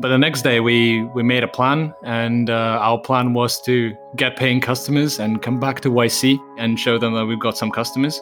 [0.00, 3.96] But the next day, we we made a plan, and uh, our plan was to
[4.16, 7.70] get paying customers and come back to YC and show them that we've got some
[7.70, 8.20] customers.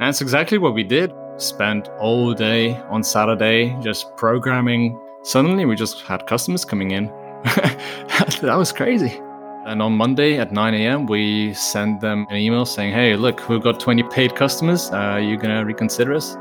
[0.00, 1.12] And that's exactly what we did.
[1.36, 4.98] Spent all day on Saturday just programming.
[5.22, 7.06] Suddenly, we just had customers coming in.
[7.44, 9.20] that was crazy.
[9.66, 13.62] And on Monday at 9 a.m., we sent them an email saying, "Hey, look, we've
[13.62, 14.90] got 20 paid customers.
[14.90, 16.34] Uh, are you gonna reconsider us?"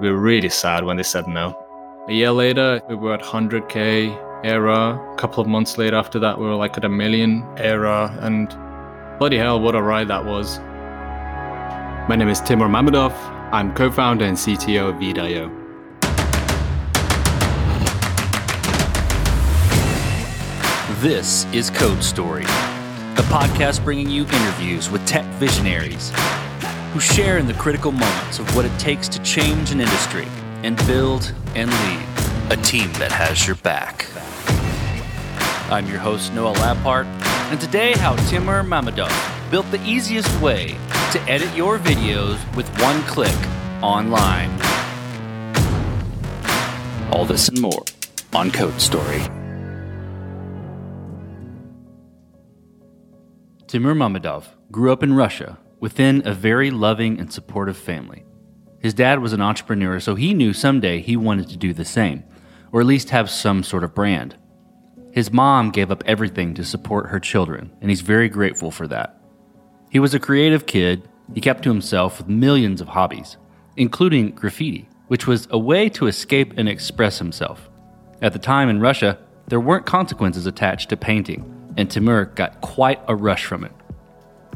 [0.00, 1.61] We were really sad when they said no.
[2.08, 4.10] A year later, we were at 100k
[4.44, 5.12] ARR.
[5.12, 8.10] A couple of months later, after that, we were like at a million ARR.
[8.20, 8.48] And
[9.20, 10.58] bloody hell, what a ride that was.
[12.08, 13.12] My name is Timur Mamedov.
[13.52, 15.48] I'm co founder and CTO of Veed.io.
[21.02, 26.10] This is Code Story, a podcast bringing you interviews with tech visionaries
[26.92, 30.26] who share in the critical moments of what it takes to change an industry
[30.62, 32.06] and build and lead
[32.50, 34.06] a team that has your back.
[35.70, 37.06] I'm your host, Noah Lampart,
[37.50, 39.10] and today, how Timur Mamedov
[39.50, 40.68] built the easiest way
[41.12, 43.36] to edit your videos with one click
[43.82, 44.50] online.
[47.12, 47.84] All this and more
[48.34, 49.20] on Code Story.
[53.66, 58.24] Timur Mamedov grew up in Russia within a very loving and supportive family.
[58.82, 62.24] His dad was an entrepreneur, so he knew someday he wanted to do the same,
[62.72, 64.36] or at least have some sort of brand.
[65.12, 69.20] His mom gave up everything to support her children, and he's very grateful for that.
[69.90, 71.08] He was a creative kid.
[71.32, 73.36] He kept to himself with millions of hobbies,
[73.76, 77.70] including graffiti, which was a way to escape and express himself.
[78.20, 83.00] At the time in Russia, there weren't consequences attached to painting, and Timur got quite
[83.06, 83.72] a rush from it.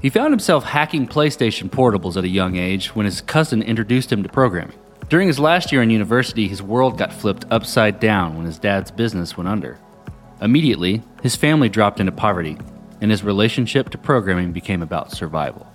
[0.07, 4.23] He found himself hacking PlayStation portables at a young age when his cousin introduced him
[4.23, 4.79] to programming.
[5.09, 8.93] During his last year in university, his world got flipped upside down when his dad's
[8.93, 9.81] business went under.
[10.41, 12.57] Immediately, his family dropped into poverty,
[13.01, 15.67] and his relationship to programming became about survival.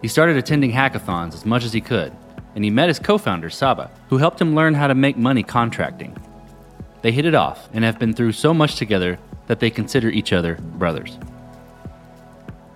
[0.00, 2.16] He started attending hackathons as much as he could,
[2.54, 5.42] and he met his co founder, Saba, who helped him learn how to make money
[5.42, 6.16] contracting.
[7.02, 10.32] They hit it off and have been through so much together that they consider each
[10.32, 11.18] other brothers.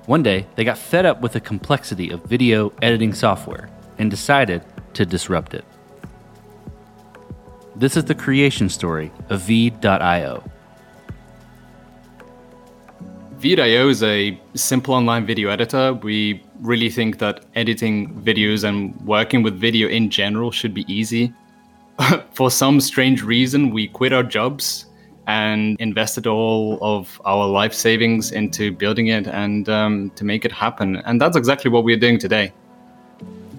[0.06, 3.68] One day, they got fed up with the complexity of video editing software
[3.98, 4.62] and decided
[4.94, 5.64] to disrupt it.
[7.74, 10.44] This is the creation story of Veed.io.
[13.38, 15.94] Veed.io is a simple online video editor.
[15.94, 21.34] We really think that editing videos and working with video in general should be easy.
[22.32, 24.86] For some strange reason, we quit our jobs
[25.26, 30.52] and invested all of our life savings into building it and um, to make it
[30.52, 30.96] happen.
[30.96, 32.52] And that's exactly what we're doing today.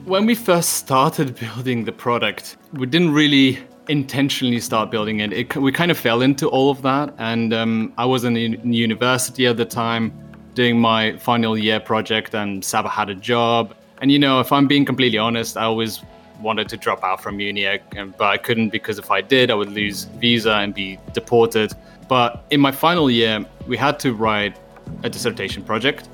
[0.05, 5.33] When we first started building the product, we didn't really intentionally start building it.
[5.33, 7.13] it we kind of fell into all of that.
[7.17, 10.13] And um, I was in, university at the time
[10.53, 13.75] doing my final year project, and Saba had a job.
[14.01, 16.01] And you know, if I'm being completely honest, I always
[16.42, 17.80] wanted to drop out from uni,
[18.18, 21.74] but I couldn't because if I did, I would lose visa and be deported.
[22.08, 24.58] But in my final year, we had to write
[25.03, 26.09] a dissertation project.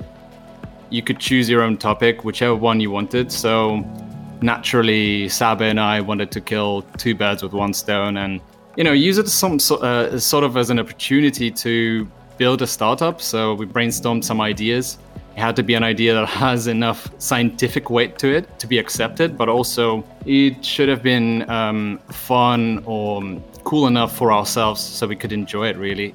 [0.90, 3.30] You could choose your own topic, whichever one you wanted.
[3.30, 3.84] So
[4.42, 8.40] naturally, Saba and I wanted to kill two birds with one stone, and
[8.76, 13.20] you know, use it some uh, sort of as an opportunity to build a startup.
[13.20, 14.98] So we brainstormed some ideas
[15.36, 18.78] it had to be an idea that has enough scientific weight to it to be
[18.78, 23.22] accepted, but also it should have been um, fun or
[23.64, 26.14] cool enough for ourselves so we could enjoy it really.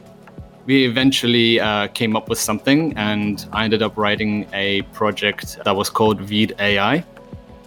[0.65, 5.75] We eventually uh, came up with something, and I ended up writing a project that
[5.75, 7.03] was called Veed AI.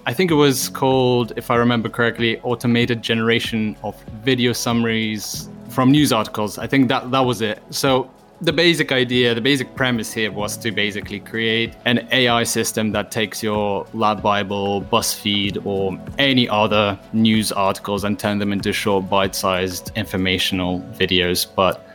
[0.06, 5.90] I think it was called, if I remember correctly, Automated Generation of Video Summaries from
[5.90, 6.58] News Articles.
[6.58, 7.60] I think that, that was it.
[7.70, 8.10] So
[8.42, 13.12] the basic idea, the basic premise here was to basically create an AI system that
[13.12, 19.36] takes your LADbible, BuzzFeed, or any other news articles and turn them into short, bite
[19.36, 21.46] sized informational videos.
[21.54, 21.86] But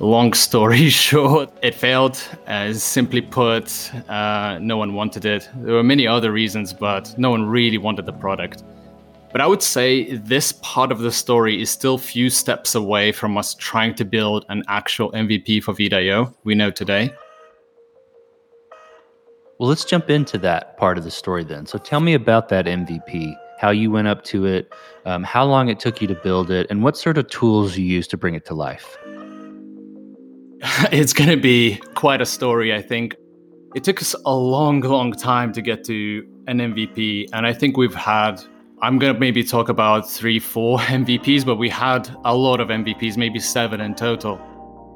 [0.00, 2.20] long story short, it failed.
[2.48, 5.48] As simply put, uh, no one wanted it.
[5.54, 8.64] There were many other reasons, but no one really wanted the product.
[9.36, 13.36] But I would say this part of the story is still few steps away from
[13.36, 17.14] us trying to build an actual MVP for Veed.io we know today.
[19.58, 21.66] Well, let's jump into that part of the story then.
[21.66, 24.72] So tell me about that MVP, how you went up to it,
[25.04, 27.84] um, how long it took you to build it, and what sort of tools you
[27.84, 28.96] used to bring it to life.
[30.90, 33.14] it's going to be quite a story, I think.
[33.74, 37.76] It took us a long, long time to get to an MVP, and I think
[37.76, 38.42] we've had
[38.82, 42.68] I'm going to maybe talk about three, four MVPs, but we had a lot of
[42.68, 44.38] MVPs, maybe seven in total.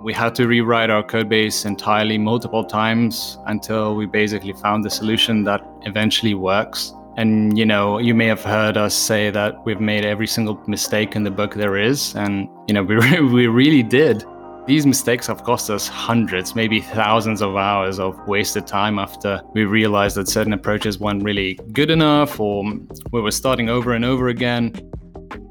[0.02, 4.90] We had to rewrite our code base entirely multiple times until we basically found the
[4.90, 6.92] solution that eventually works.
[7.16, 11.16] And you know, you may have heard us say that we've made every single mistake
[11.16, 14.24] in the book there is, and you know, we we really did.
[14.66, 19.64] These mistakes have cost us hundreds, maybe thousands of hours of wasted time after we
[19.64, 22.64] realized that certain approaches weren't really good enough or
[23.10, 24.72] we were starting over and over again.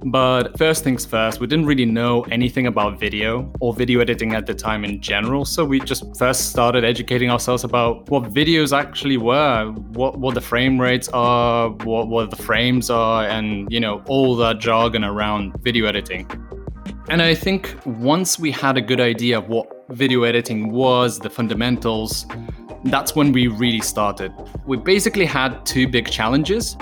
[0.06, 4.46] But first things first, we didn't really know anything about video or video editing at
[4.46, 5.44] the time in general.
[5.44, 10.42] So we just first started educating ourselves about what videos actually were, what, what the
[10.42, 15.54] frame rates are, what, what the frames are, and you know, all that jargon around
[15.62, 16.30] video editing.
[17.10, 21.30] And I think once we had a good idea of what video editing was, the
[21.30, 22.26] fundamentals,
[22.86, 24.34] that's when we really started.
[24.66, 26.78] We basically had two big challenges.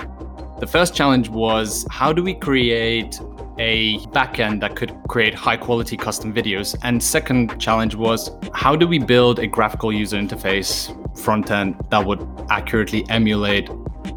[0.60, 3.20] The first challenge was how do we create
[3.58, 6.76] a backend that could create high quality custom videos?
[6.82, 12.04] And second challenge was how do we build a graphical user interface front end that
[12.04, 13.68] would accurately emulate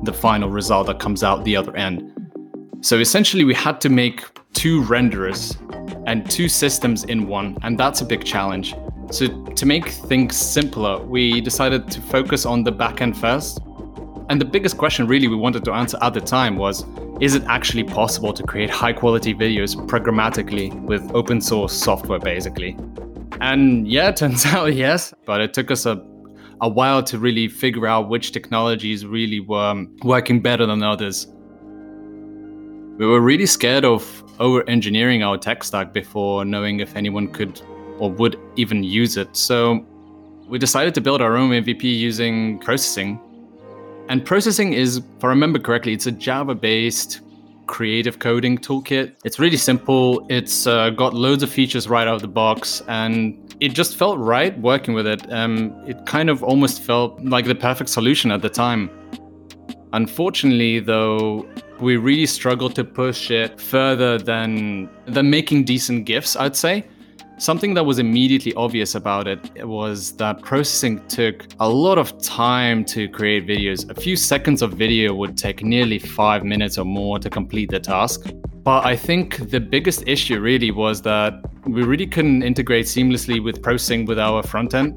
[0.03, 2.13] the final result that comes out the other end?
[2.81, 4.23] So essentially, we had to make
[4.53, 5.57] two renderers
[6.07, 8.75] and two systems in one, and that's a big challenge.
[9.11, 13.59] So to make things simpler, we decided to focus on the backend first
[14.31, 16.85] and the biggest question really we wanted to answer at the time was
[17.19, 22.77] is it actually possible to create high quality videos programmatically with open source software basically?
[23.41, 26.01] And yeah, it turns out yes, but it took us a
[26.61, 31.27] a while to really figure out which technologies really were um, working better than others.
[32.97, 37.61] We were really scared of over engineering our tech stack before knowing if anyone could
[37.99, 39.35] or would even use it.
[39.37, 39.85] So
[40.47, 43.19] we decided to build our own MVP using processing
[44.11, 47.21] and processing is, if I remember correctly, it's a Java based
[47.65, 49.15] creative coding toolkit.
[49.23, 50.25] It's really simple.
[50.29, 54.19] It's uh, got loads of features right out of the box, and it just felt
[54.19, 55.31] right working with it.
[55.31, 58.89] Um, it kind of almost felt like the perfect solution at the time.
[59.93, 61.47] Unfortunately, though,
[61.81, 66.35] we really struggled to push it further than than making decent GIFs.
[66.35, 66.85] I'd say.
[67.37, 72.85] Something that was immediately obvious about it was that processing took a lot of time
[72.85, 73.89] to create videos.
[73.89, 77.79] A few seconds of video would take nearly five minutes or more to complete the
[77.79, 78.29] task.
[78.63, 81.33] But I think the biggest issue really was that
[81.65, 84.95] we really couldn't integrate seamlessly with processing with our front end.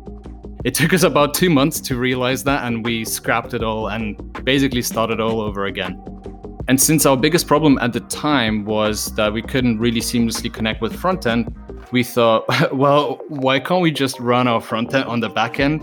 [0.65, 4.19] It took us about two months to realize that, and we scrapped it all and
[4.45, 6.14] basically started all over again.
[6.67, 10.81] And since our biggest problem at the time was that we couldn't really seamlessly connect
[10.81, 11.55] with front end,
[11.93, 15.83] we thought, well, why can't we just run our front end on the back end?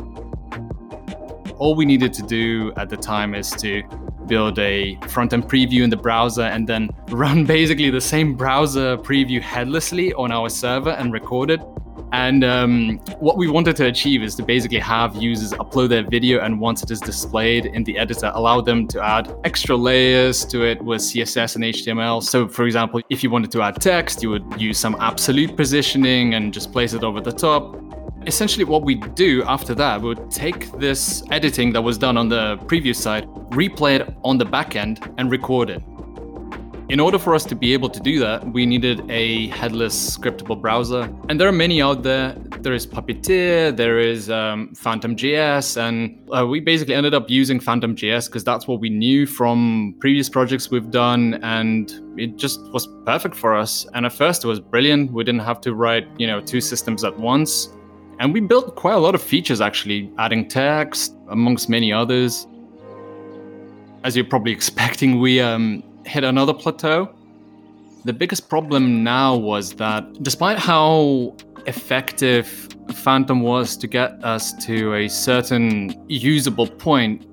[1.57, 3.83] All we needed to do at the time is to
[4.25, 8.97] build a front end preview in the browser and then run basically the same browser
[8.97, 11.61] preview headlessly on our server and record it
[12.13, 16.41] and um, what we wanted to achieve is to basically have users upload their video,
[16.41, 20.63] and once it is displayed in the editor, allow them to add extra layers to
[20.63, 22.21] it with CSS and HTML.
[22.21, 26.33] So, for example, if you wanted to add text, you would use some absolute positioning
[26.33, 27.77] and just place it over the top.
[28.27, 32.27] Essentially, what we do after that, we would take this editing that was done on
[32.27, 35.81] the previous side, replay it on the back end, and record it.
[36.91, 40.59] In order for us to be able to do that, we needed a headless scriptable
[40.59, 41.03] browser.
[41.29, 42.35] And there are many out there.
[42.59, 48.25] There is Puppeteer, there is um, PhantomJS, and uh, we basically ended up using PhantomJS
[48.25, 53.35] because that's what we knew from previous projects we've done, and it just was perfect
[53.35, 53.87] for us.
[53.93, 55.13] And at first, it was brilliant.
[55.13, 57.69] We didn't have to write, you know, two systems at once.
[58.19, 62.47] And we built quite a lot of features actually, adding text amongst many others.
[64.03, 67.13] As you're probably expecting, we um, hit another plateau.
[68.05, 71.35] The biggest problem now was that despite how
[71.67, 77.27] effective Phantom was to get us to a certain usable point,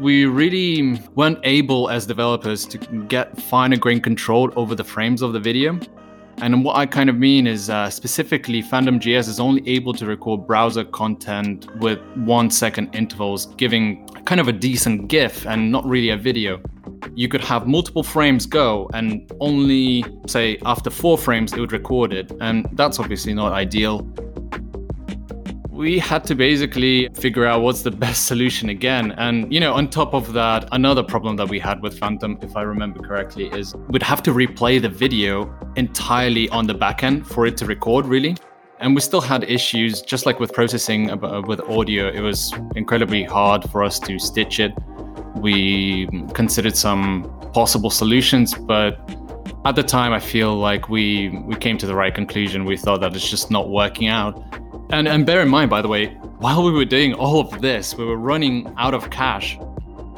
[0.00, 5.32] we really weren't able as developers to get finer grain control over the frames of
[5.32, 5.78] the video.
[6.38, 10.46] And what I kind of mean is uh, specifically, PhantomJS is only able to record
[10.46, 16.10] browser content with one second intervals, giving kind of a decent GIF and not really
[16.10, 16.60] a video.
[17.14, 22.12] You could have multiple frames go and only say after four frames it would record
[22.12, 22.30] it.
[22.40, 24.06] And that's obviously not ideal
[25.76, 29.12] we had to basically figure out what's the best solution again.
[29.12, 32.56] And, you know, on top of that, another problem that we had with Phantom, if
[32.56, 37.46] I remember correctly, is we'd have to replay the video entirely on the backend for
[37.46, 38.36] it to record, really.
[38.80, 43.22] And we still had issues, just like with processing uh, with audio, it was incredibly
[43.22, 44.72] hard for us to stitch it
[45.36, 48.98] We considered some possible solutions, but
[49.66, 52.64] at the time, I feel like we we came to the right conclusion.
[52.64, 54.42] We thought that it's just not working out.
[54.90, 57.94] And and bear in mind, by the way, while we were doing all of this,
[57.94, 59.58] we were running out of cash.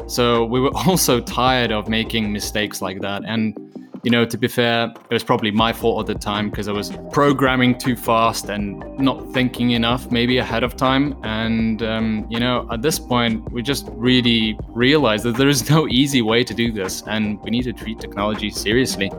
[0.07, 3.23] So we were also tired of making mistakes like that.
[3.27, 3.57] And
[4.05, 6.73] you know, to be fair, it was probably my fault at the time because I
[6.73, 11.17] was programming too fast and not thinking enough, maybe ahead of time.
[11.25, 15.89] And, um, you know, at this point, we just really realized that there is no
[15.91, 19.11] easy way to do this and we need to treat technology seriously.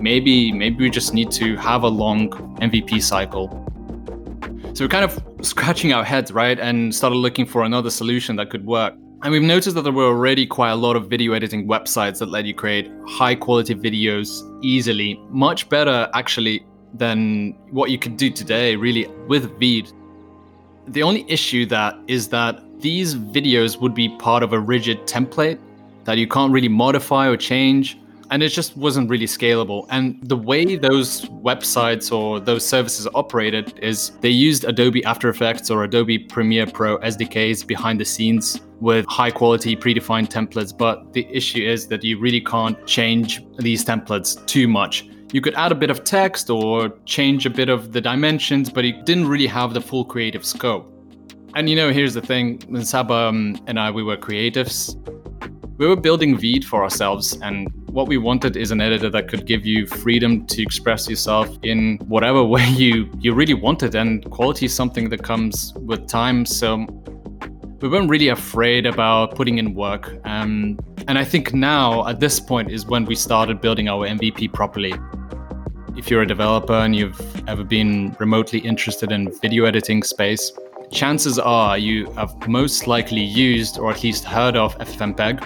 [0.00, 2.30] Maybe, maybe we just need to have a long
[2.60, 3.65] MVP cycle.
[4.76, 6.60] So we're kind of scratching our heads, right?
[6.60, 8.92] And started looking for another solution that could work.
[9.22, 12.26] And we've noticed that there were already quite a lot of video editing websites that
[12.26, 18.28] let you create high quality videos easily, much better actually than what you could do
[18.28, 19.90] today, really, with Veed.
[20.88, 25.58] The only issue that is that these videos would be part of a rigid template
[26.04, 27.98] that you can't really modify or change
[28.30, 29.86] and it just wasn't really scalable.
[29.90, 35.70] And the way those websites or those services operated is they used Adobe After Effects
[35.70, 40.76] or Adobe Premiere Pro SDKs behind the scenes with high quality predefined templates.
[40.76, 45.08] But the issue is that you really can't change these templates too much.
[45.32, 48.84] You could add a bit of text or change a bit of the dimensions, but
[48.84, 50.92] it didn't really have the full creative scope.
[51.54, 54.94] And you know, here's the thing Saba um, and I, we were creatives.
[55.78, 59.46] We were building Veed for ourselves, and what we wanted is an editor that could
[59.46, 64.66] give you freedom to express yourself in whatever way you you really wanted and quality
[64.66, 66.86] is something that comes with time so
[67.80, 70.78] we weren't really afraid about putting in work um,
[71.08, 74.94] and i think now at this point is when we started building our mvp properly.
[75.96, 80.52] If you're a developer and you've ever been remotely interested in video editing space
[80.90, 85.40] chances are you have most likely used or at least heard of ffmpeg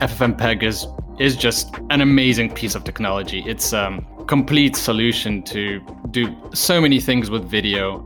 [0.00, 0.86] ffmpeg is
[1.18, 3.42] is just an amazing piece of technology.
[3.46, 8.00] It's a um, complete solution to do so many things with video,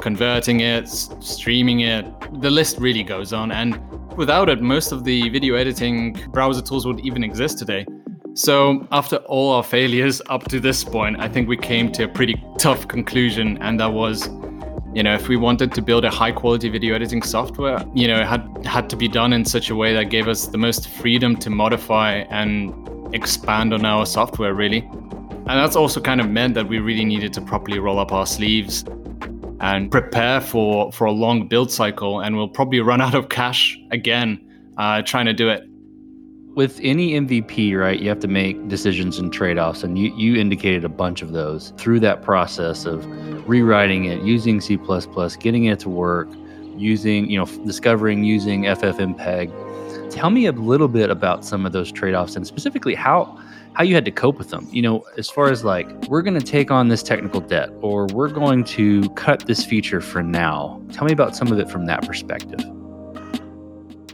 [0.00, 2.04] converting it, streaming it.
[2.40, 3.52] The list really goes on.
[3.52, 3.78] And
[4.16, 7.86] without it, most of the video editing browser tools would even exist today.
[8.34, 12.08] So, after all our failures up to this point, I think we came to a
[12.08, 14.28] pretty tough conclusion, and that was
[14.96, 18.18] you know, if we wanted to build a high quality video editing software, you know,
[18.18, 20.88] it had had to be done in such a way that gave us the most
[20.88, 22.72] freedom to modify and
[23.14, 24.78] expand on our software really.
[24.78, 28.26] And that's also kind of meant that we really needed to properly roll up our
[28.26, 28.86] sleeves
[29.60, 33.78] and prepare for for a long build cycle and we'll probably run out of cash
[33.90, 34.40] again
[34.78, 35.68] uh, trying to do it
[36.56, 39.84] with any MVP, right, you have to make decisions and trade offs.
[39.84, 43.06] And you, you indicated a bunch of those through that process of
[43.46, 44.78] rewriting it, using C,
[45.38, 46.28] getting it to work,
[46.74, 49.52] using, you know, discovering using FFmpeg.
[50.10, 53.38] Tell me a little bit about some of those trade offs and specifically how
[53.74, 54.66] how you had to cope with them.
[54.70, 58.06] You know, as far as like, we're going to take on this technical debt or
[58.06, 60.80] we're going to cut this feature for now.
[60.90, 62.64] Tell me about some of it from that perspective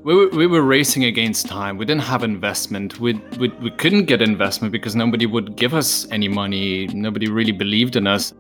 [0.05, 1.77] we were, we were racing against time.
[1.77, 2.99] We didn't have investment.
[2.99, 6.89] We, we, we couldn't get investment because nobody would give us any money.
[6.89, 8.35] Nobody really believed in us.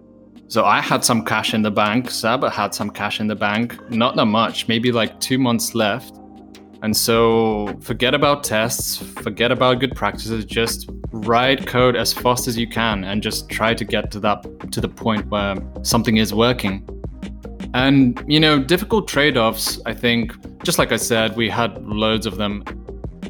[0.48, 2.10] So I had some cash in the bank.
[2.10, 3.78] Saba had some cash in the bank.
[3.90, 6.18] Not that much, maybe like two months left.
[6.82, 12.58] And so forget about tests, forget about good practices, just write code as fast as
[12.58, 16.34] you can and just try to get to that to the point where something is
[16.34, 17.01] working.
[17.74, 22.26] And, you know, difficult trade offs, I think, just like I said, we had loads
[22.26, 22.64] of them.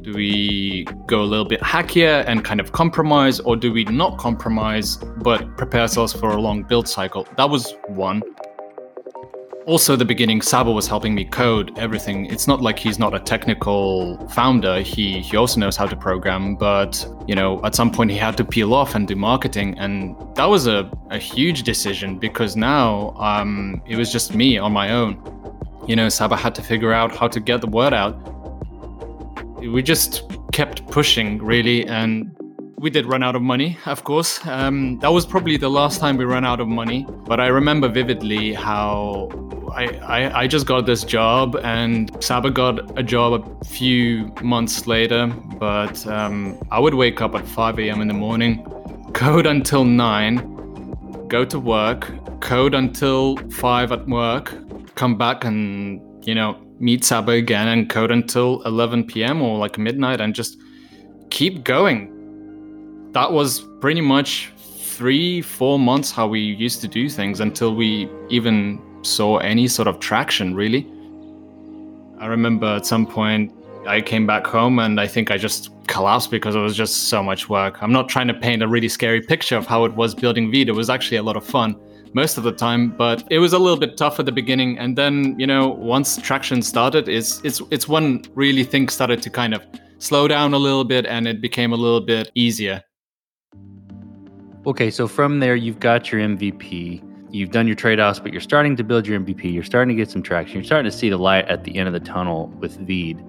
[0.02, 4.18] Do we go a little bit hackier and kind of compromise, or do we not
[4.18, 7.26] compromise but prepare ourselves for a long build cycle?
[7.37, 8.22] That was one
[9.66, 12.26] also the beginning Saba was helping me code everything.
[12.26, 14.81] It's not like he's not a technical founder.
[14.81, 18.37] He he also knows how to program but you know at some point he had
[18.37, 23.11] to peel off and do marketing and that was a, a huge decision because now
[23.16, 25.16] um, it was just me on my own.
[25.87, 28.14] You know Saba had to figure out how to get the word out.
[29.61, 32.37] We just kept pushing really and
[32.83, 34.45] we did run out of money, of course.
[34.45, 37.07] Um, that was probably the last time we ran out of money.
[37.09, 39.29] But I remember vividly how
[39.73, 44.89] I, I, I just got this job, and Saba got a job a few months
[44.89, 45.29] later.
[45.61, 48.01] But um, I would wake up at 5 a.m.
[48.01, 48.65] in the morning,
[49.15, 52.11] code until 9, go to work,
[52.41, 54.59] code until 5 at work,
[54.97, 59.41] come back and, you know, meet Saba again and code until 11 p.m.
[59.41, 60.59] or like midnight and just
[61.31, 62.12] keep going
[63.12, 68.09] that was pretty much three, four months how we used to do things until we
[68.28, 70.87] even saw any sort of traction, really.
[72.19, 73.52] I remember at some point
[73.87, 77.23] I came back home and I think I just collapsed because it was just so
[77.23, 77.83] much work.
[77.83, 80.69] I'm not trying to paint a really scary picture of how it was building Veed.
[80.69, 81.76] It was actually a lot of fun
[82.14, 84.78] most of the time, but it was a little bit tough at the beginning.
[84.78, 89.31] And then, you know, once traction started, it's it's it's when really things started to
[89.31, 89.66] kind of
[89.99, 92.83] slow down a little bit and it became a little bit easier.
[94.66, 97.02] Okay, so from there you've got your MVP
[97.33, 99.52] you've done your trade-offs, but you're starting to build your MVP.
[99.52, 100.57] You're starting to get some traction.
[100.57, 103.25] You're starting to see the light at the end of the tunnel with Veed.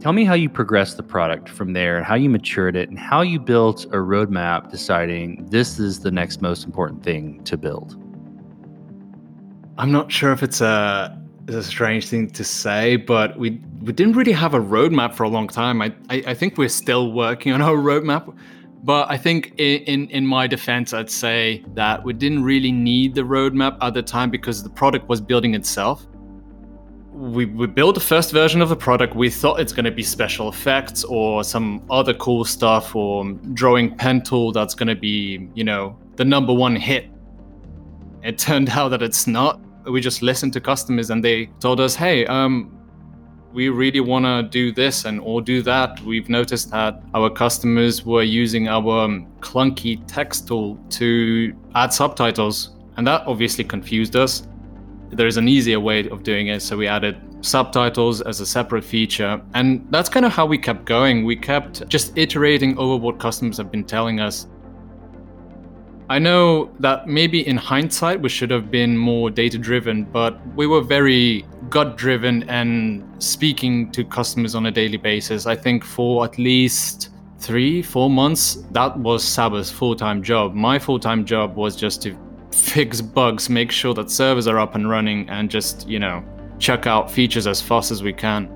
[0.00, 2.98] Tell me how you progressed the product from there and how you matured it and
[2.98, 8.00] how you built a roadmap deciding this is the next most important thing to build.
[9.78, 13.92] I'm not sure if it's a, it's a strange thing to say, but we we
[13.92, 15.82] didn't really have a roadmap for a long time.
[15.82, 18.34] I, I, I think we're still working on our roadmap.
[18.84, 23.22] But I think in, in my defense, I'd say that we didn't really need the
[23.22, 26.06] roadmap at the time because the product was building itself.
[27.10, 29.16] We, we built the first version of the product.
[29.16, 33.24] We thought it's going to be special effects or some other cool stuff or
[33.54, 37.08] drawing pen tool that's going to be, you know, the number one hit.
[38.22, 39.60] It turned out that it's not.
[39.90, 42.83] We just listened to customers and they told us, hey, um,
[43.54, 46.00] we really want to do this and or do that.
[46.00, 52.70] We've noticed that our customers were using our um, clunky text tool to add subtitles,
[52.96, 54.46] and that obviously confused us.
[55.10, 59.40] There's an easier way of doing it, so we added subtitles as a separate feature,
[59.54, 61.24] and that's kind of how we kept going.
[61.24, 64.48] We kept just iterating over what customers have been telling us.
[66.10, 70.66] I know that maybe in hindsight we should have been more data driven, but we
[70.66, 75.46] were very gut driven and speaking to customers on a daily basis.
[75.46, 77.08] I think for at least
[77.38, 80.52] three, four months, that was Saba's full time job.
[80.54, 82.14] My full time job was just to
[82.52, 86.22] fix bugs, make sure that servers are up and running, and just, you know,
[86.58, 88.50] check out features as fast as we can.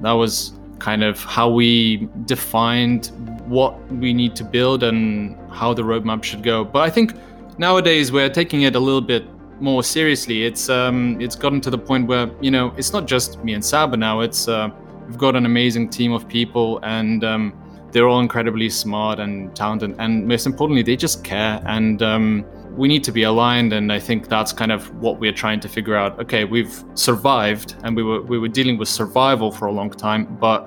[0.00, 3.12] That was kind of how we defined
[3.46, 6.64] what we need to build and how the roadmap should go.
[6.64, 7.14] But I think
[7.58, 9.24] nowadays we're taking it a little bit
[9.60, 10.44] more seriously.
[10.44, 13.64] It's um, it's gotten to the point where you know it's not just me and
[13.64, 14.20] Saba now.
[14.20, 14.70] It's uh,
[15.06, 17.52] we've got an amazing team of people, and um,
[17.92, 21.62] they're all incredibly smart and talented, and most importantly, they just care.
[21.66, 22.44] And um,
[22.80, 25.68] we need to be aligned, and I think that's kind of what we're trying to
[25.68, 26.18] figure out.
[26.18, 30.24] Okay, we've survived, and we were we were dealing with survival for a long time,
[30.40, 30.66] but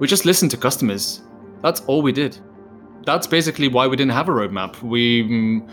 [0.00, 1.22] we just listened to customers.
[1.62, 2.36] That's all we did.
[3.04, 4.82] That's basically why we didn't have a roadmap.
[4.82, 5.70] We mm,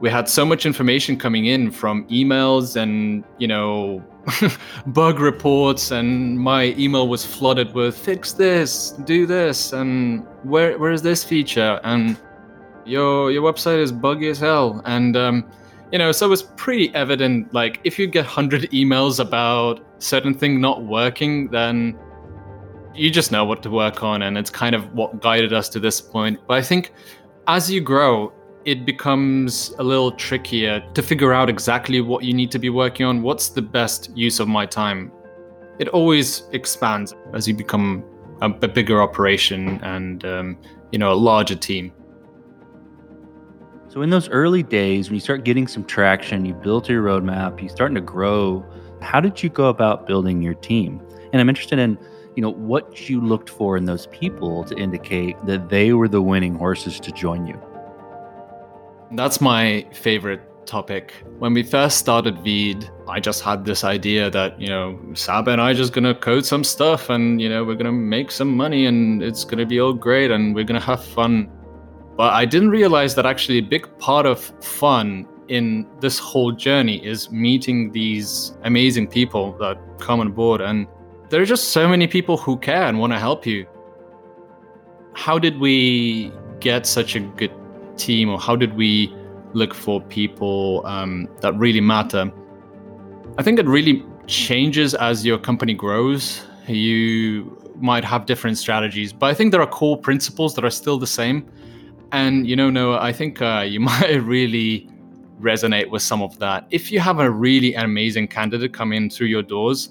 [0.00, 4.02] we had so much information coming in from emails and you know
[4.88, 10.90] bug reports and my email was flooded with fix this do this and where where
[10.90, 12.18] is this feature and
[12.86, 14.82] your your website is buggy as hell.
[14.84, 15.50] And um,
[15.92, 20.60] you know so it's pretty evident like if you get 100 emails about certain thing
[20.60, 21.96] not working then
[22.94, 25.78] you just know what to work on and it's kind of what guided us to
[25.78, 26.38] this point.
[26.48, 26.92] But i think
[27.46, 28.32] as you grow
[28.64, 33.04] it becomes a little trickier to figure out exactly what you need to be working
[33.04, 33.20] on.
[33.20, 35.12] What's the best use of my time?
[35.78, 38.02] It always expands as you become
[38.40, 40.58] a, a bigger operation and um,
[40.92, 41.92] you know a larger team
[43.94, 47.60] so in those early days when you start getting some traction you built your roadmap
[47.60, 48.66] you're starting to grow
[49.00, 51.00] how did you go about building your team?
[51.32, 51.96] And i'm interested in
[52.34, 56.20] you know what you looked for in those people to indicate that they were the
[56.20, 57.60] winning horses to join you.
[59.12, 61.12] That's my favorite topic.
[61.38, 65.60] When we first started veed i just had this idea that you know saba and
[65.60, 68.86] i are just gonna code some stuff and you know we're gonna make some money
[68.86, 71.50] and it's gonna be all great and we're gonna have fun
[72.16, 77.04] but i didn't realize that actually a big part of fun in this whole journey
[77.04, 80.86] is meeting these amazing people that come on board and
[81.34, 83.66] there are just so many people who care and want to help you.
[85.14, 87.52] How did we get such a good
[87.96, 89.12] team, or how did we
[89.52, 92.30] look for people um, that really matter?
[93.38, 96.42] I think it really changes as your company grows.
[96.68, 100.98] You might have different strategies, but I think there are core principles that are still
[100.98, 101.50] the same.
[102.12, 104.88] And you know, Noah, I think uh, you might really
[105.40, 106.66] resonate with some of that.
[106.70, 109.90] If you have a really amazing candidate come in through your doors,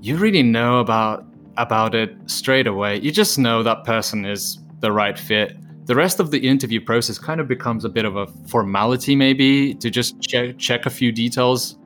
[0.00, 2.98] you really know about about it straight away.
[2.98, 5.56] You just know that person is the right fit.
[5.86, 9.74] The rest of the interview process kind of becomes a bit of a formality, maybe
[9.74, 11.76] to just check check a few details.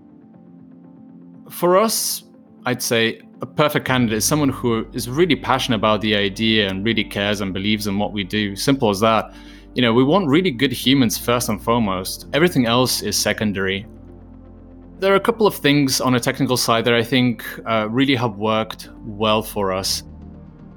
[1.50, 2.24] For us,
[2.66, 6.83] I'd say a perfect candidate is someone who is really passionate about the idea and
[6.83, 8.57] really cares and believes in what we do.
[8.57, 9.35] Simple as that.
[9.74, 12.26] You know, we want really good humans first and foremost.
[12.33, 13.87] Everything else is secondary.
[14.98, 18.14] There are a couple of things on a technical side that I think uh, really
[18.14, 20.04] have worked well for us.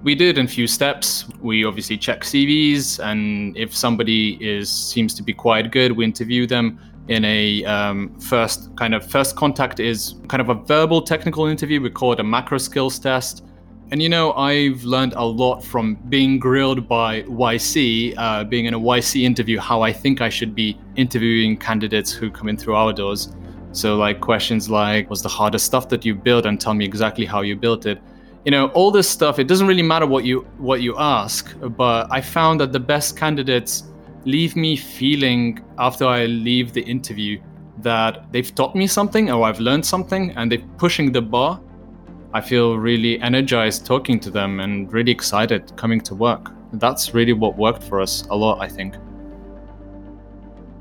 [0.03, 1.25] We did in few steps.
[1.39, 6.45] We obviously check CVs, and if somebody is seems to be quite good, we interview
[6.45, 11.45] them in a um, first kind of first contact is kind of a verbal technical
[11.45, 11.81] interview.
[11.81, 13.43] We call it a macro skills test.
[13.89, 18.73] And you know, I've learned a lot from being grilled by YC, uh, being in
[18.73, 22.75] a YC interview, how I think I should be interviewing candidates who come in through
[22.75, 23.33] our doors.
[23.71, 27.25] So, like questions like, "What's the hardest stuff that you built?" and tell me exactly
[27.25, 28.01] how you built it.
[28.43, 29.39] You know, all this stuff.
[29.39, 33.15] It doesn't really matter what you what you ask, but I found that the best
[33.15, 33.83] candidates
[34.25, 37.41] leave me feeling after I leave the interview
[37.79, 41.59] that they've taught me something or I've learned something and they're pushing the bar.
[42.33, 46.51] I feel really energized talking to them and really excited coming to work.
[46.73, 48.95] That's really what worked for us a lot, I think.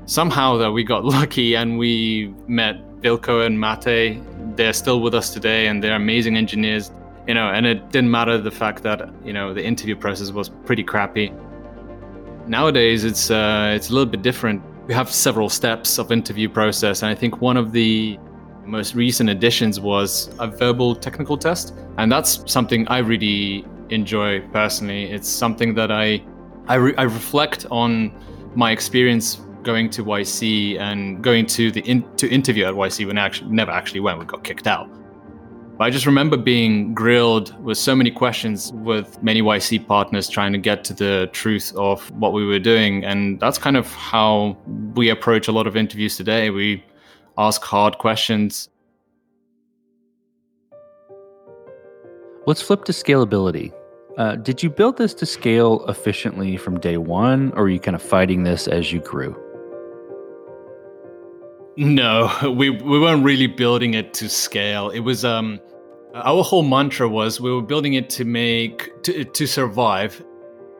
[0.05, 4.21] Somehow that we got lucky and we met Vilko and Mate.
[4.55, 6.91] They're still with us today and they're amazing engineers.
[7.27, 10.49] You know, and it didn't matter the fact that, you know, the interview process was
[10.49, 11.33] pretty crappy.
[12.47, 14.61] Nowadays, it's uh, it's a little bit different.
[14.87, 18.17] We have several steps of interview process, and I think one of the
[18.65, 25.11] most recent additions was a verbal technical test, and that's something I really enjoy personally.
[25.11, 26.23] It's something that I
[26.67, 28.13] I, re- I reflect on
[28.55, 33.17] my experience going to YC and going to the in- to interview at YC when
[33.17, 34.19] I actually never actually went.
[34.19, 34.89] We got kicked out.
[35.77, 40.51] But I just remember being grilled with so many questions with many YC partners trying
[40.53, 43.05] to get to the truth of what we were doing.
[43.05, 44.57] And that's kind of how
[44.95, 46.49] we approach a lot of interviews today.
[46.49, 46.83] We
[47.37, 48.69] ask hard questions.
[52.47, 53.71] Let's flip to scalability.
[54.17, 57.93] Uh, did you build this to scale efficiently from day one, or are you kind
[57.93, 59.35] of fighting this as you grew?
[61.75, 64.89] No, we we weren't really building it to scale.
[64.89, 65.59] It was um
[66.17, 70.23] Uh, our whole mantra was we were building it to make to to survive.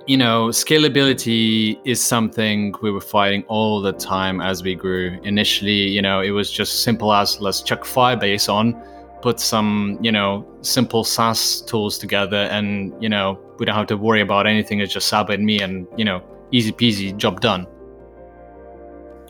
[0.07, 5.19] You know, scalability is something we were fighting all the time as we grew.
[5.23, 8.81] Initially, you know, it was just simple as let's chuck Firebase on,
[9.21, 13.97] put some, you know, simple SaaS tools together and, you know, we don't have to
[13.97, 14.79] worry about anything.
[14.79, 17.67] It's just Saba and me and, you know, easy peasy, job done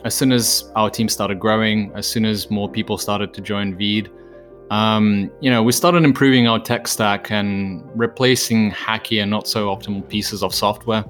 [0.04, 3.76] as soon as our team started growing, as soon as more people started to join
[3.76, 4.08] Veed,
[4.70, 9.68] um, you know, we started improving our tech stack and replacing hacky and not so
[9.74, 11.04] optimal pieces of software,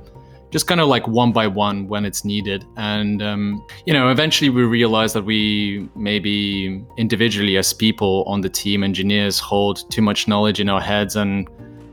[0.51, 2.65] just kind of like one by one when it's needed.
[2.77, 8.49] And, um, you know, eventually we realized that we maybe individually as people on the
[8.49, 11.17] team, engineers, hold too much knowledge in our heads.
[11.17, 11.49] And,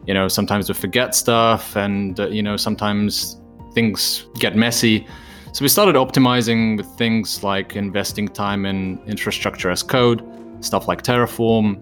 [0.06, 3.42] you know, sometimes we forget stuff and, uh, you know, sometimes
[3.74, 5.08] things get messy.
[5.52, 10.22] So we started optimizing with things like investing time in infrastructure as code,
[10.66, 11.80] stuff like Terraform.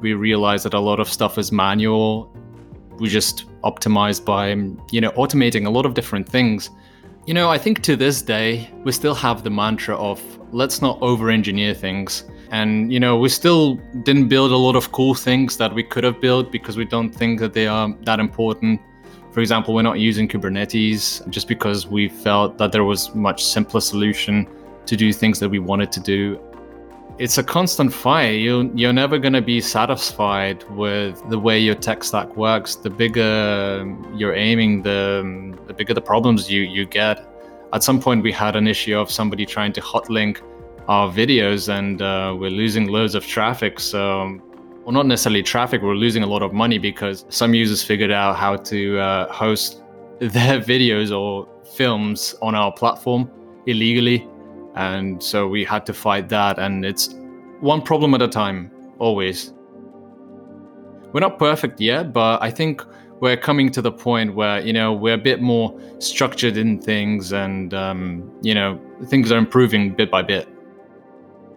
[0.00, 2.34] We realized that a lot of stuff is manual.
[2.98, 4.50] We just optimized by,
[4.92, 6.70] you know, automating a lot of different things.
[7.26, 10.20] You know, I think to this day, we still have the mantra of
[10.52, 12.24] let's not over engineer things.
[12.50, 16.04] And, you know, we still didn't build a lot of cool things that we could
[16.04, 18.80] have built because we don't think that they are that important.
[19.32, 23.80] For example, we're not using Kubernetes just because we felt that there was much simpler
[23.80, 24.46] solution
[24.86, 26.38] to do things that we wanted to do.
[27.16, 28.40] It's a constant fight.
[28.40, 32.74] You're, you're never going to be satisfied with the way your tech stack works.
[32.74, 37.24] The bigger you're aiming, the, the bigger the problems you, you get.
[37.72, 40.40] At some point, we had an issue of somebody trying to hotlink
[40.88, 43.78] our videos and uh, we're losing loads of traffic.
[43.78, 44.40] So
[44.84, 48.36] well, not necessarily traffic, we're losing a lot of money because some users figured out
[48.36, 49.82] how to uh, host
[50.18, 53.30] their videos or films on our platform
[53.66, 54.28] illegally.
[54.74, 56.58] And so we had to fight that.
[56.58, 57.14] And it's
[57.60, 59.52] one problem at a time, always.
[61.12, 62.82] We're not perfect yet, but I think
[63.20, 67.32] we're coming to the point where, you know, we're a bit more structured in things
[67.32, 70.48] and, um, you know, things are improving bit by bit.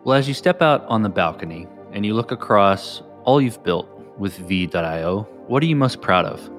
[0.03, 3.89] Well, as you step out on the balcony and you look across all you've built
[4.17, 6.49] with Veed.io, what are you most proud of?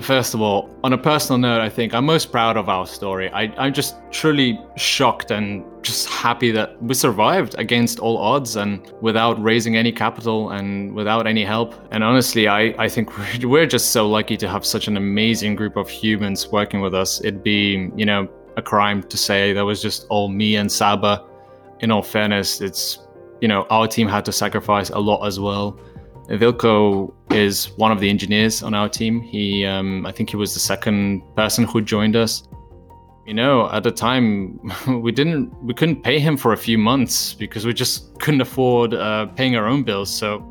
[0.00, 3.28] First of all, on a personal note, I think I'm most proud of our story.
[3.30, 8.92] I, I'm just truly shocked and just happy that we survived against all odds and
[9.00, 11.74] without raising any capital and without any help.
[11.90, 15.56] And honestly, I, I think we're, we're just so lucky to have such an amazing
[15.56, 17.20] group of humans working with us.
[17.20, 21.24] It'd be, you know, a crime to say that was just all me and Saba.
[21.80, 22.98] In all fairness, it's
[23.40, 25.78] you know, our team had to sacrifice a lot as well.
[26.28, 29.22] Vilko is one of the engineers on our team.
[29.22, 32.42] He, um, I think he was the second person who joined us.
[33.28, 34.58] you know, at the time
[35.02, 38.94] we didn't we couldn't pay him for a few months because we just couldn't afford
[38.94, 40.08] uh, paying our own bills.
[40.10, 40.42] So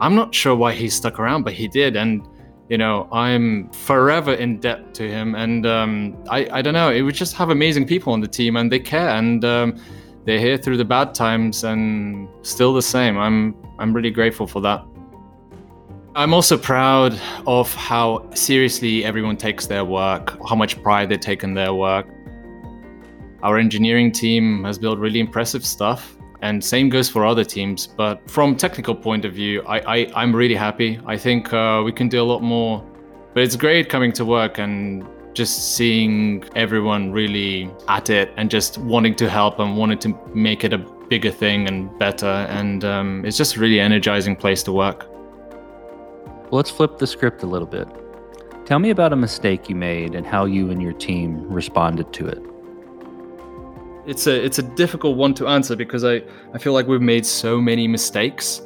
[0.00, 2.26] I'm not sure why he stuck around, but he did, and
[2.70, 5.34] you know, I'm forever in debt to him.
[5.34, 8.56] And um, I I don't know, it would just have amazing people on the team,
[8.56, 9.78] and they care, and um,
[10.24, 13.18] they're here through the bad times, and still the same.
[13.18, 14.84] I'm I'm really grateful for that.
[16.14, 17.18] I'm also proud
[17.48, 22.06] of how seriously everyone takes their work, how much pride they take in their work.
[23.42, 27.88] Our engineering team has built really impressive stuff, and same goes for other teams.
[27.88, 31.00] But from technical point of view, I, I am really happy.
[31.04, 32.86] I think uh, we can do a lot more.
[33.34, 38.78] But it's great coming to work and just seeing everyone really at it and just
[38.78, 40.78] wanting to help and wanting to make it a
[41.12, 42.34] bigger thing and better.
[42.58, 45.06] And um, it's just a really energizing place to work.
[46.48, 47.86] Well, let's flip the script a little bit.
[48.64, 52.28] Tell me about a mistake you made and how you and your team responded to
[52.28, 52.42] it.
[54.06, 56.22] It's a it's a difficult one to answer because I,
[56.54, 58.62] I feel like we've made so many mistakes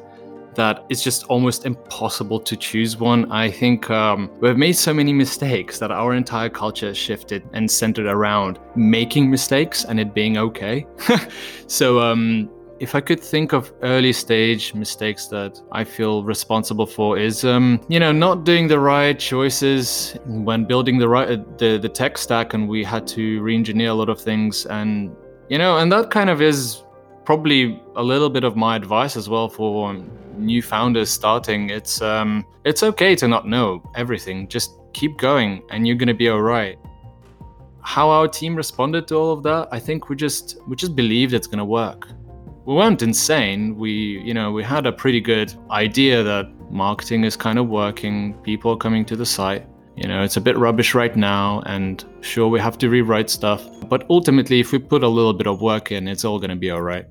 [0.56, 3.30] that it's just almost impossible to choose one.
[3.30, 8.06] I think um, we've made so many mistakes that our entire culture shifted and centered
[8.06, 10.86] around making mistakes and it being okay.
[11.66, 17.18] so um, if I could think of early stage mistakes that I feel responsible for
[17.18, 21.88] is, um, you know, not doing the right choices when building the right the, the
[21.88, 25.14] tech stack, and we had to re-engineer a lot of things, and
[25.48, 26.82] you know, and that kind of is
[27.24, 29.88] probably a little bit of my advice as well for
[30.38, 31.70] new founders starting.
[31.70, 34.48] It's um, it's okay to not know everything.
[34.48, 36.78] Just keep going, and you're gonna be all right.
[37.82, 41.34] How our team responded to all of that, I think we just we just believed
[41.34, 42.08] it's gonna work
[42.66, 43.76] we weren't insane.
[43.76, 43.90] We,
[44.24, 48.72] you know, we had a pretty good idea that marketing is kind of working, people
[48.72, 49.64] are coming to the site.
[49.94, 53.64] You know, it's a bit rubbish right now, and sure, we have to rewrite stuff.
[53.88, 56.56] But ultimately, if we put a little bit of work in, it's all going to
[56.56, 57.06] be all right.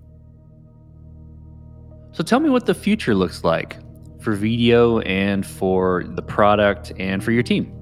[2.16, 3.76] So tell me what the future looks like
[4.22, 7.74] for video and for the product and for your team.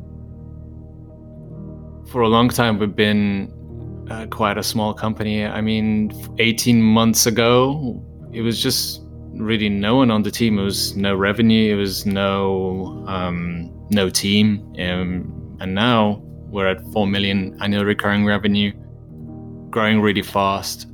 [2.07, 3.53] For a long time, we've been
[4.09, 5.45] uh, quite a small company.
[5.45, 9.01] I mean, 18 months ago, it was just
[9.33, 10.57] really no one on the team.
[10.57, 11.71] It was no revenue.
[11.71, 14.73] It was no um, no team.
[14.79, 18.71] Um, and now we're at four million annual recurring revenue,
[19.69, 20.87] growing really fast.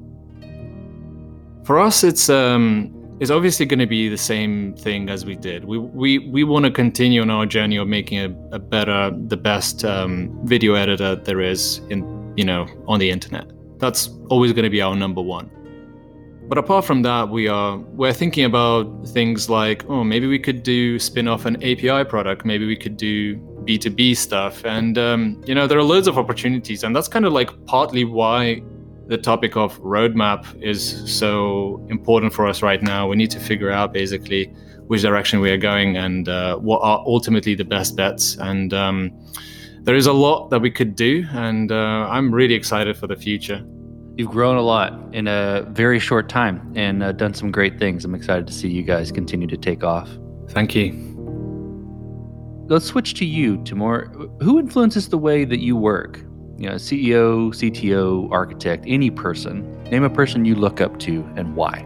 [1.63, 5.65] For us, it's um, it's obviously going to be the same thing as we did.
[5.65, 9.37] We we we want to continue on our journey of making a, a better, the
[9.37, 13.51] best um, video editor there is in you know, on the internet.
[13.79, 15.51] That's always going to be our number one.
[16.47, 20.63] But apart from that, we are we're thinking about things like, oh, maybe we could
[20.63, 22.45] do spin off an API product.
[22.45, 24.63] Maybe we could do B2B stuff.
[24.63, 28.05] And um, you know, there are loads of opportunities, and that's kind of like partly
[28.05, 28.63] why
[29.09, 33.07] the topic of roadmap is so important for us right now.
[33.07, 34.45] We need to figure out basically
[34.85, 38.37] which direction we are going and uh, what are ultimately the best bets.
[38.37, 39.11] And um,
[39.81, 43.15] there is a lot that we could do, and uh, I'm really excited for the
[43.15, 43.65] future.
[44.15, 48.05] You've grown a lot in a very short time and uh, done some great things.
[48.05, 50.07] I'm excited to see you guys continue to take off.
[50.49, 50.93] Thank you.
[52.67, 54.05] Let's switch to you, Timur.
[54.41, 56.23] Who influences the way that you work?
[56.59, 59.81] You know, CEO, CTO, architect, any person.
[59.85, 61.85] Name a person you look up to and why.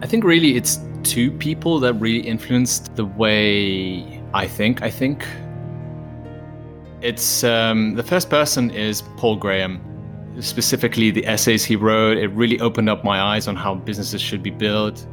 [0.00, 4.80] I think really it's two people that really influenced the way I think.
[4.80, 5.26] I think
[7.02, 9.84] it's um, the first person is Paul Graham.
[10.40, 14.42] Specifically, the essays he wrote, it really opened up my eyes on how businesses should
[14.42, 15.06] be built.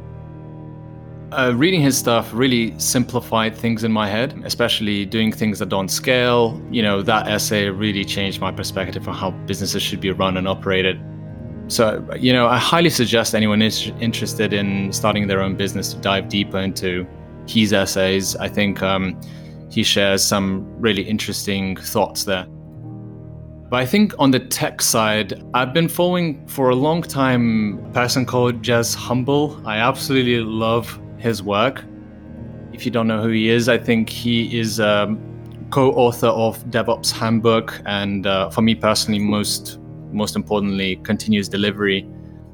[1.32, 5.88] Uh, reading his stuff really simplified things in my head, especially doing things that don't
[5.88, 6.62] scale.
[6.70, 10.46] You know, that essay really changed my perspective on how businesses should be run and
[10.46, 11.00] operated.
[11.68, 16.00] So, you know, I highly suggest anyone is interested in starting their own business to
[16.00, 17.04] dive deeper into
[17.48, 18.36] his essays.
[18.36, 19.20] I think um,
[19.68, 22.46] he shares some really interesting thoughts there.
[23.68, 27.92] But I think on the tech side, I've been following for a long time a
[27.92, 29.60] person called Jez Humble.
[29.66, 31.84] I absolutely love his work.
[32.72, 34.80] If you don't know who he is, I think he is
[35.70, 39.78] co-author of DevOps Handbook, and uh, for me personally, most
[40.12, 42.08] most importantly, continuous delivery.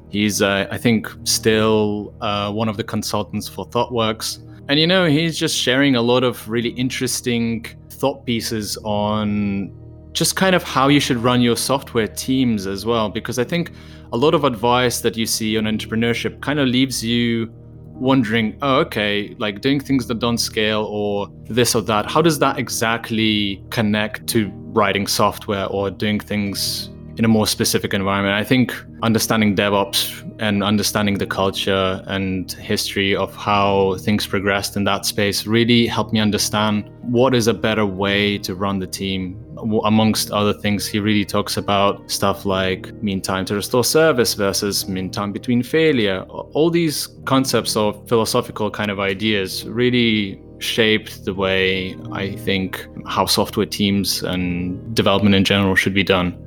[0.09, 4.39] He's, uh, I think, still uh, one of the consultants for ThoughtWorks.
[4.67, 9.71] And you know, he's just sharing a lot of really interesting thought pieces on
[10.13, 13.09] just kind of how you should run your software teams as well.
[13.09, 13.71] Because I think
[14.11, 17.51] a lot of advice that you see on entrepreneurship kind of leaves you
[17.93, 22.39] wondering, oh, okay, like doing things that don't scale or this or that, how does
[22.39, 28.35] that exactly connect to writing software or doing things in a more specific environment.
[28.35, 34.83] I think understanding DevOps and understanding the culture and history of how things progressed in
[34.85, 39.39] that space really helped me understand what is a better way to run the team.
[39.85, 44.87] Amongst other things, he really talks about stuff like mean time to restore service versus
[44.87, 46.21] mean time between failure.
[46.53, 53.25] All these concepts of philosophical kind of ideas really shaped the way I think how
[53.25, 56.37] software teams and development in general should be done.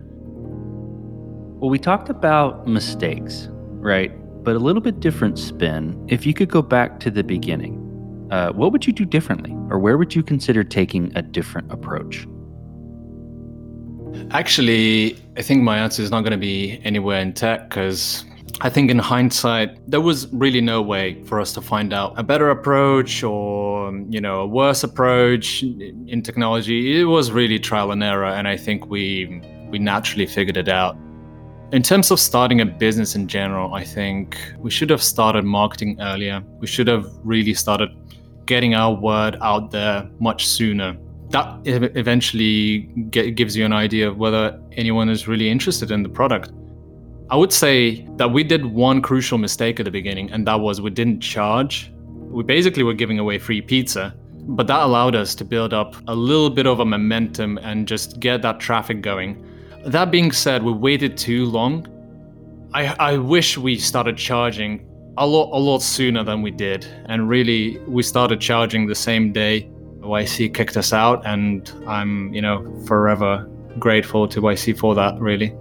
[1.59, 4.13] Well, we talked about mistakes, right?
[4.45, 6.05] But a little bit different spin.
[6.07, 9.53] If you could go back to the beginning, uh, what would you do differently?
[9.71, 12.27] Or where would you consider taking a different approach?
[14.33, 18.27] Actually, I think my answer is not going to be anywhere in tech because
[18.61, 22.23] I think in hindsight, there was really no way for us to find out a
[22.23, 27.01] better approach or, you know, a worse approach in technology.
[27.01, 28.27] It was really trial and error.
[28.27, 29.41] And I think we,
[29.71, 30.99] we naturally figured it out.
[31.73, 36.01] In terms of starting a business in general, I think we should have started marketing
[36.01, 36.41] earlier.
[36.61, 37.91] We should have really started
[38.47, 40.97] getting our word out there much sooner.
[41.31, 46.53] That eventually gives you an idea of whether anyone is really interested in the product.
[47.31, 50.81] I would say that we did one crucial mistake at the beginning, and that was
[50.81, 51.93] we didn't charge.
[52.05, 56.15] We basically were giving away free pizza, but that allowed us to build up a
[56.15, 59.45] little bit of a momentum and just get that traffic going.
[59.87, 61.87] That being said, we waited too long.
[62.75, 64.85] I, I wish we started charging
[65.17, 69.33] a lot a lot sooner than we did, and really we started charging the same
[69.33, 69.71] day
[70.01, 75.19] YC kicked us out, and I'm you know forever grateful to YC for that.
[75.21, 75.55] Really,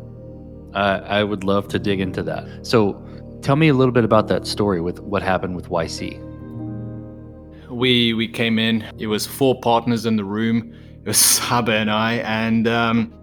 [0.73, 2.65] uh, I would love to dig into that.
[2.65, 3.01] So,
[3.41, 6.19] tell me a little bit about that story with what happened with YC.
[7.69, 8.85] We we came in.
[8.97, 10.73] It was four partners in the room.
[11.03, 13.13] It was Saba and I, and um,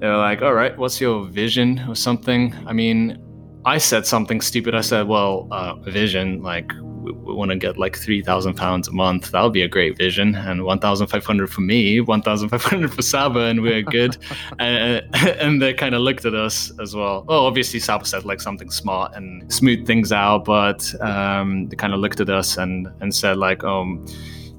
[0.00, 2.54] they were like, all right, what's your vision or something?
[2.66, 3.18] I mean,
[3.66, 4.74] I said something stupid.
[4.74, 8.92] I said, well, uh, vision, like, we, we want to get like 3,000 pounds a
[8.92, 9.30] month.
[9.32, 10.34] That would be a great vision.
[10.34, 14.16] And 1,500 for me, 1,500 for Saba, and we're good.
[14.58, 17.24] and, and they kind of looked at us as well.
[17.28, 21.92] Well, obviously, Saba said like something smart and smooth things out, but um, they kind
[21.92, 24.06] of looked at us and, and said, like, um,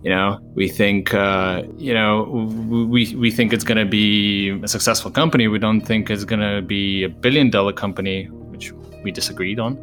[0.04, 2.24] you know, we think, uh, you know,
[2.90, 5.48] we we think it's going to be a successful company.
[5.48, 8.72] We don't think it's going to be a billion dollar company, which
[9.04, 9.78] we disagreed on.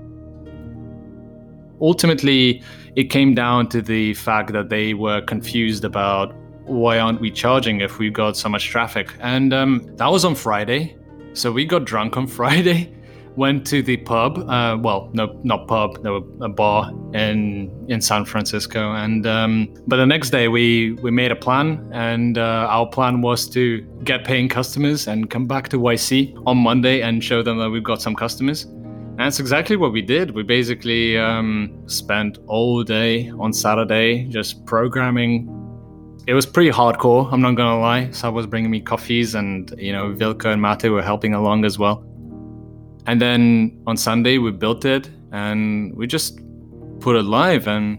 [1.81, 2.62] Ultimately,
[2.96, 7.81] it came down to the fact that they were confused about why aren't we charging
[7.81, 10.96] if we got so much traffic, and um, that was on Friday.
[11.35, 12.92] So we got drunk on Friday
[13.38, 14.38] went to the pub.
[14.51, 16.03] Uh, well, no, not pub.
[16.03, 20.92] There were a bar in in San Francisco, and um, but the next day we
[21.05, 25.46] we made a plan, and uh, our plan was to get paying customers and come
[25.46, 28.64] back to YC on Monday and show them that we've got some customers.
[28.64, 30.33] And that's exactly what we did.
[30.33, 35.55] We basically um, spent all day on Saturday just programming
[36.29, 37.33] it was pretty hardcore.
[37.33, 38.11] I'm not gonna lie.
[38.11, 41.79] Sab was bringing me coffees, and you know, Vilka and Mate were helping along as
[41.79, 42.05] well.
[43.09, 46.40] And then on Sunday, we built it and we just
[47.01, 47.66] put it live.
[47.66, 47.99] And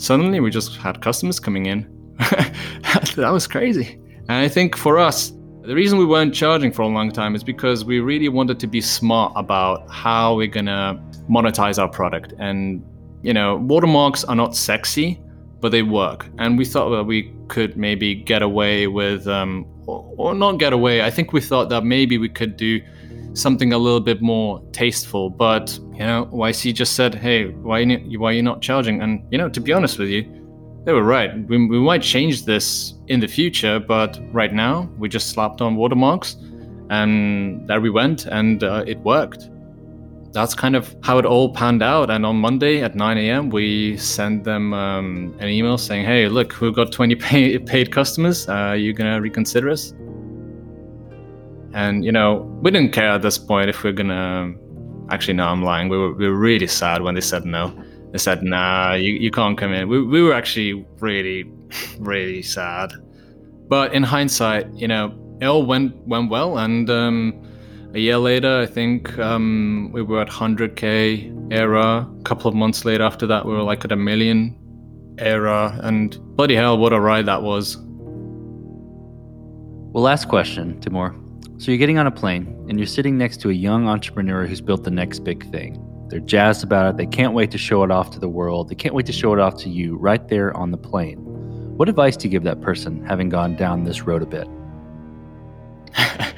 [0.00, 1.88] suddenly we just had customers coming in.
[2.18, 3.98] that was crazy.
[4.28, 7.42] And I think for us, the reason we weren't charging for a long time is
[7.42, 12.34] because we really wanted to be smart about how we're going to monetize our product.
[12.38, 12.84] And,
[13.22, 15.18] you know, watermarks are not sexy,
[15.60, 16.28] but they work.
[16.36, 20.74] And we thought that we could maybe get away with, um, or, or not get
[20.74, 21.00] away.
[21.00, 22.82] I think we thought that maybe we could do
[23.34, 25.30] something a little bit more tasteful.
[25.30, 29.24] But you know, YC just said, "Hey, why you why are you not charging?" And
[29.30, 30.22] you know, to be honest with you,
[30.84, 31.46] they were right.
[31.48, 35.76] We, we might change this in the future, but right now we just slapped on
[35.76, 36.36] watermarks,
[36.90, 39.48] and there we went, and uh, it worked.
[40.32, 42.10] That's kind of how it all panned out.
[42.10, 46.60] And on Monday at 9 a.m., we sent them um, an email saying, "Hey, look,
[46.60, 48.48] we've got 20 pay- paid customers.
[48.48, 49.92] Uh, are you gonna reconsider us?"
[51.74, 54.52] And you know, we didn't care at this point if we're gonna.
[55.10, 55.88] Actually, no, I'm lying.
[55.88, 57.72] We were, we were really sad when they said no.
[58.12, 61.50] They said, "Nah, you, you can't come in." We we were actually really,
[61.98, 62.92] really sad.
[63.68, 67.42] But in hindsight, you know, it all went went well, and um,
[67.94, 72.08] a year later, I think um, we were at 100k era.
[72.18, 74.56] A couple of months later, after that, we were like at a million
[75.18, 75.78] era.
[75.82, 77.76] and bloody hell, what a ride that was!
[79.92, 81.14] Well, last question, Timur.
[81.62, 84.60] So you're getting on a plane and you're sitting next to a young entrepreneur who's
[84.60, 85.80] built the next big thing.
[86.08, 86.96] They're jazzed about it.
[86.96, 88.68] They can't wait to show it off to the world.
[88.68, 91.18] They can't wait to show it off to you right there on the plane.
[91.76, 94.48] What advice do you give that person having gone down this road a bit?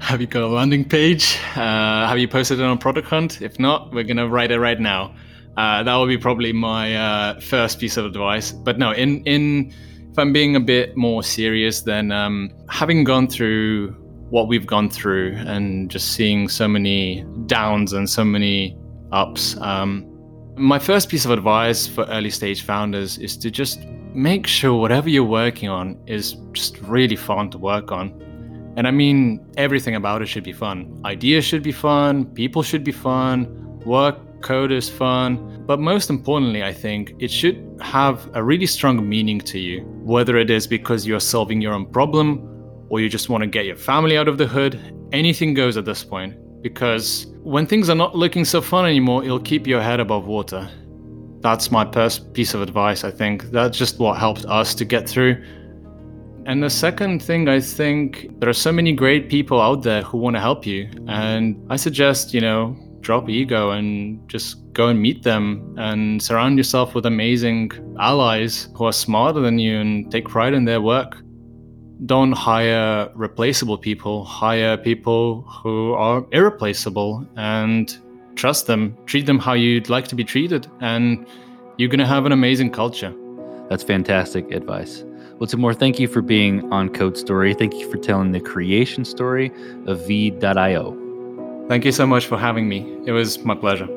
[0.00, 1.38] have you got a landing page?
[1.54, 3.42] Uh, have you posted it on Product Hunt?
[3.42, 5.14] If not, we're gonna write it right now.
[5.56, 8.50] Uh, that would be probably my uh, first piece of advice.
[8.50, 9.72] But no, in in
[10.10, 14.03] if I'm being a bit more serious, then um, having gone through
[14.34, 18.76] what we've gone through and just seeing so many downs and so many
[19.12, 19.56] ups.
[19.60, 20.10] Um,
[20.56, 25.08] my first piece of advice for early stage founders is to just make sure whatever
[25.08, 28.10] you're working on is just really fun to work on.
[28.76, 31.00] And I mean, everything about it should be fun.
[31.04, 33.46] Ideas should be fun, people should be fun,
[33.86, 35.62] work code is fun.
[35.64, 40.36] But most importantly, I think it should have a really strong meaning to you, whether
[40.36, 42.53] it is because you're solving your own problem
[42.88, 44.80] or you just want to get your family out of the hood.
[45.12, 49.40] Anything goes at this point because when things are not looking so fun anymore, it'll
[49.40, 50.68] keep your head above water
[51.44, 53.50] that's my first piece of advice, I think.
[53.50, 55.44] That's just what helped us to get through.
[56.46, 60.16] And the second thing, I think there are so many great people out there who
[60.16, 60.90] want to help you.
[61.06, 66.56] And I suggest, you know, drop ego and just go and meet them and surround
[66.56, 71.18] yourself with amazing allies who are smarter than you and take pride in their work.
[72.06, 77.96] Don't hire replaceable people, hire people who are irreplaceable and
[78.34, 81.24] trust them, treat them how you'd like to be treated, and
[81.76, 83.14] you're going to have an amazing culture.
[83.70, 85.04] That's fantastic advice.
[85.38, 87.54] Well, Timur, thank you for being on Code Story.
[87.54, 89.50] Thank you for telling the creation story
[89.86, 91.66] of Veed.io.
[91.68, 92.80] Thank you so much for having me.
[93.06, 93.88] It was my pleasure.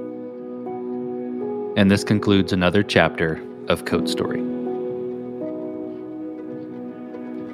[1.76, 4.57] And this concludes another chapter of Code Story.